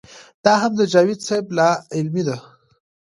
دا 0.43 0.53
هم 0.61 0.71
د 0.79 0.81
جاوېد 0.91 1.19
صېب 1.27 1.45
لا 1.57 1.69
علمي 1.95 2.23
ده 2.27 2.37